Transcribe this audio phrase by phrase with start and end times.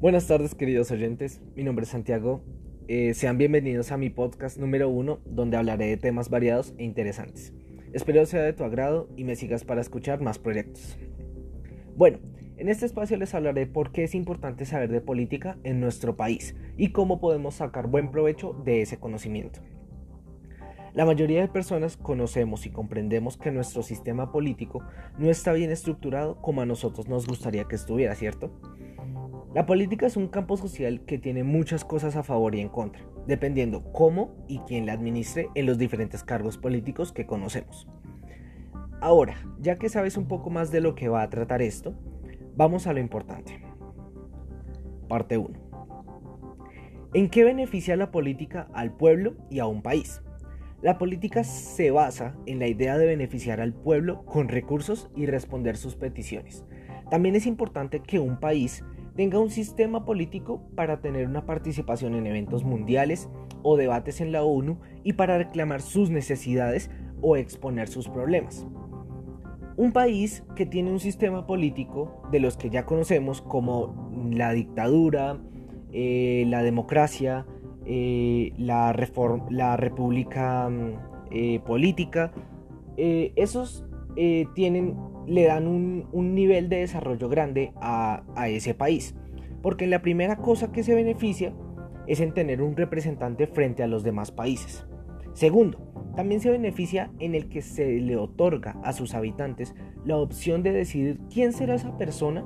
[0.00, 2.40] Buenas tardes queridos oyentes, mi nombre es Santiago.
[2.86, 7.52] Eh, sean bienvenidos a mi podcast número uno donde hablaré de temas variados e interesantes.
[7.92, 10.96] Espero sea de tu agrado y me sigas para escuchar más proyectos.
[11.96, 12.20] Bueno,
[12.58, 16.54] en este espacio les hablaré por qué es importante saber de política en nuestro país
[16.76, 19.58] y cómo podemos sacar buen provecho de ese conocimiento.
[20.94, 24.80] La mayoría de personas conocemos y comprendemos que nuestro sistema político
[25.18, 28.52] no está bien estructurado como a nosotros nos gustaría que estuviera, ¿cierto?
[29.54, 33.02] La política es un campo social que tiene muchas cosas a favor y en contra,
[33.26, 37.88] dependiendo cómo y quién la administre en los diferentes cargos políticos que conocemos.
[39.00, 41.94] Ahora, ya que sabes un poco más de lo que va a tratar esto,
[42.56, 43.58] vamos a lo importante.
[45.08, 45.58] Parte 1.
[47.14, 50.20] ¿En qué beneficia la política al pueblo y a un país?
[50.82, 55.78] La política se basa en la idea de beneficiar al pueblo con recursos y responder
[55.78, 56.66] sus peticiones.
[57.10, 58.84] También es importante que un país
[59.18, 63.28] tenga un sistema político para tener una participación en eventos mundiales
[63.64, 66.88] o debates en la ONU y para reclamar sus necesidades
[67.20, 68.64] o exponer sus problemas.
[69.76, 75.40] Un país que tiene un sistema político de los que ya conocemos como la dictadura,
[75.92, 77.44] eh, la democracia,
[77.86, 78.94] eh, la,
[79.50, 80.92] la república mm,
[81.32, 82.30] eh, política,
[82.96, 83.84] esos
[84.54, 84.96] tienen,
[85.28, 89.14] le dan un, nivel de desarrollo grande a, a ese país.
[89.62, 91.52] Porque la primera cosa que se beneficia
[92.06, 94.86] es en tener un representante frente a los demás países.
[95.34, 95.78] Segundo,
[96.16, 100.72] también se beneficia en el que se le otorga a sus habitantes la opción de
[100.72, 102.44] decidir quién será esa persona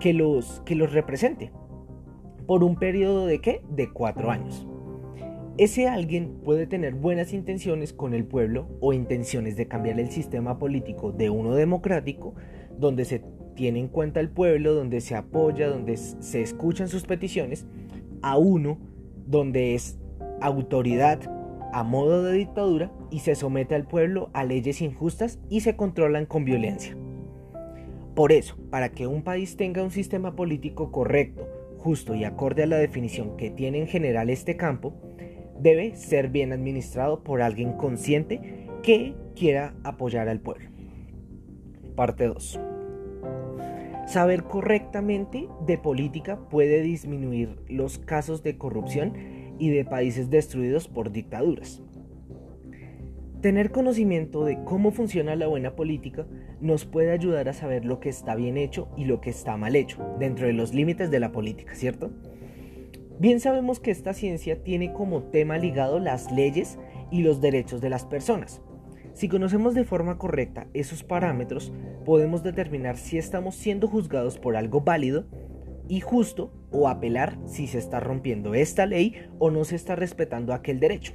[0.00, 1.52] que los, que los represente.
[2.46, 3.62] ¿Por un periodo de qué?
[3.70, 4.66] De cuatro años.
[5.58, 10.58] Ese alguien puede tener buenas intenciones con el pueblo o intenciones de cambiar el sistema
[10.58, 12.34] político de uno democrático,
[12.78, 13.22] donde se
[13.54, 17.66] tiene en cuenta el pueblo, donde se apoya, donde se escuchan sus peticiones,
[18.22, 18.78] a uno
[19.26, 19.98] donde es
[20.40, 21.20] autoridad
[21.74, 26.24] a modo de dictadura y se somete al pueblo a leyes injustas y se controlan
[26.24, 26.96] con violencia.
[28.14, 31.46] Por eso, para que un país tenga un sistema político correcto,
[31.76, 34.94] justo y acorde a la definición que tiene en general este campo,
[35.62, 40.68] debe ser bien administrado por alguien consciente que quiera apoyar al pueblo.
[41.94, 42.60] Parte 2.
[44.06, 49.14] Saber correctamente de política puede disminuir los casos de corrupción
[49.58, 51.82] y de países destruidos por dictaduras.
[53.40, 56.26] Tener conocimiento de cómo funciona la buena política
[56.60, 59.76] nos puede ayudar a saber lo que está bien hecho y lo que está mal
[59.76, 62.10] hecho, dentro de los límites de la política, ¿cierto?
[63.18, 66.78] Bien sabemos que esta ciencia tiene como tema ligado las leyes
[67.10, 68.62] y los derechos de las personas.
[69.14, 71.72] Si conocemos de forma correcta esos parámetros,
[72.04, 75.26] podemos determinar si estamos siendo juzgados por algo válido
[75.88, 80.54] y justo o apelar si se está rompiendo esta ley o no se está respetando
[80.54, 81.12] aquel derecho.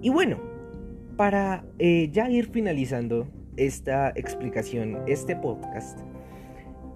[0.00, 0.40] Y bueno,
[1.16, 6.00] para eh, ya ir finalizando esta explicación, este podcast,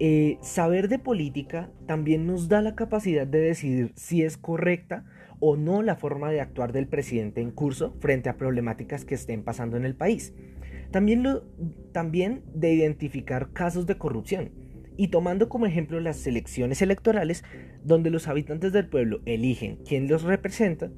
[0.03, 5.05] eh, saber de política también nos da la capacidad de decidir si es correcta
[5.39, 9.43] o no la forma de actuar del presidente en curso frente a problemáticas que estén
[9.43, 10.33] pasando en el país.
[10.89, 11.23] También,
[11.91, 14.49] también de identificar casos de corrupción
[14.97, 17.43] y tomando como ejemplo las elecciones electorales
[17.83, 20.89] donde los habitantes del pueblo eligen quién los representa,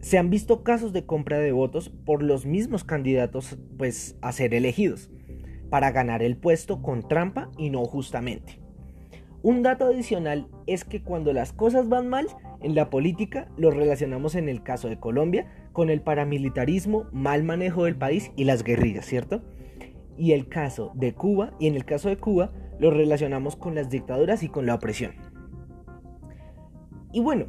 [0.00, 4.54] se han visto casos de compra de votos por los mismos candidatos pues a ser
[4.54, 5.10] elegidos
[5.70, 8.60] para ganar el puesto con trampa y no justamente.
[9.42, 12.26] Un dato adicional es que cuando las cosas van mal
[12.60, 17.84] en la política, lo relacionamos en el caso de Colombia con el paramilitarismo, mal manejo
[17.84, 19.42] del país y las guerrillas, ¿cierto?
[20.18, 23.88] Y el caso de Cuba, y en el caso de Cuba, lo relacionamos con las
[23.88, 25.12] dictaduras y con la opresión.
[27.12, 27.46] Y bueno,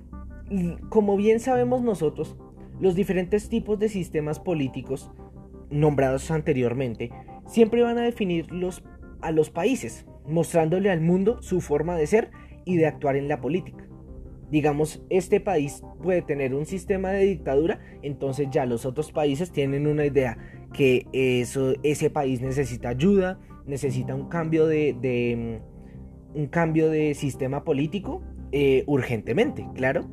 [0.88, 2.38] como bien sabemos nosotros,
[2.80, 5.12] los diferentes tipos de sistemas políticos
[5.70, 7.12] nombrados anteriormente
[7.52, 8.48] siempre van a definir
[9.22, 12.32] a los países, mostrándole al mundo su forma de ser
[12.66, 13.88] y de actuar en la política.
[14.50, 19.88] Digamos, este país puede tener un sistema de dictadura, entonces ya los otros países tienen
[19.88, 20.38] una idea
[20.74, 25.62] que eso, ese país necesita ayuda, necesita un cambio de,
[26.34, 28.22] mm, un cambio de sistema político
[28.52, 30.06] eh, urgentemente, claro.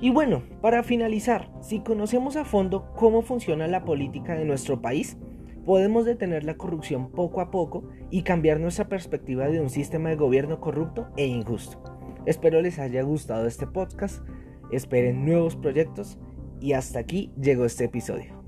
[0.00, 5.16] Y bueno, para finalizar, si conocemos a fondo cómo funciona la política de nuestro país,
[5.64, 10.16] podemos detener la corrupción poco a poco y cambiar nuestra perspectiva de un sistema de
[10.16, 11.82] gobierno corrupto e injusto.
[12.26, 14.24] Espero les haya gustado este podcast,
[14.70, 16.18] esperen nuevos proyectos
[16.60, 18.41] y hasta aquí llegó este episodio.